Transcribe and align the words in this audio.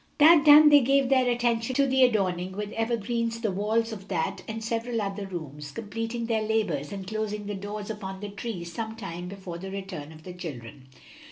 That 0.17 0.43
done 0.47 0.69
they 0.69 0.79
gave 0.79 1.09
their 1.09 1.29
attention 1.29 1.75
to 1.75 1.85
the 1.85 2.03
adorning 2.03 2.53
with 2.53 2.71
evergreens 2.71 3.39
the 3.39 3.51
walls 3.51 3.91
of 3.93 4.07
that 4.07 4.41
and 4.47 4.63
several 4.63 4.99
other 4.99 5.27
rooms, 5.27 5.69
completing 5.69 6.25
their 6.25 6.41
labors 6.41 6.91
and 6.91 7.05
closing 7.05 7.45
the 7.45 7.53
doors 7.53 7.91
upon 7.91 8.19
the 8.19 8.29
tree 8.29 8.63
some 8.63 8.95
time 8.95 9.27
before 9.27 9.59
the 9.59 9.69
return 9.69 10.11
of 10.11 10.23
the 10.23 10.33
children. 10.33 10.87